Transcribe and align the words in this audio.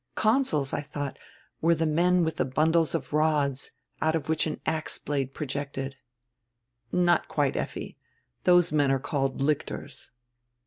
Consuls, 0.15 0.73
I 0.73 0.81
thought, 0.81 1.19
were 1.61 1.75
the 1.75 1.85
men 1.85 2.23
with 2.23 2.37
the 2.37 2.43
bundles 2.43 2.95
of 2.95 3.13
rods, 3.13 3.69
out 4.01 4.15
of 4.15 4.29
which 4.29 4.47
an 4.47 4.59
ax 4.65 4.97
hlade 5.05 5.31
projected." 5.35 5.95
"Not 6.91 7.27
quite, 7.27 7.55
Effi. 7.55 7.99
Those 8.43 8.71
men 8.71 8.89
are 8.89 8.97
called 8.97 9.41
lictors." 9.41 10.09